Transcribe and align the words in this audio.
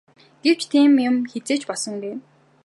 Гэвч 0.43 0.61
тийм 0.71 0.91
юм 1.09 1.15
хэзээ 1.31 1.57
ч 1.59 1.63
болсонгүй. 1.69 2.15